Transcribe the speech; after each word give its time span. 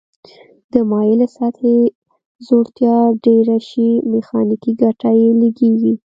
د 0.73 0.75
مایلې 0.91 1.27
سطحې 1.35 1.77
ځوړتیا 2.45 2.97
ډیره 3.25 3.57
شي 3.69 3.89
میخانیکي 4.11 4.71
ګټه 4.81 5.09
یې 5.19 5.29
لږیږي. 5.41 5.93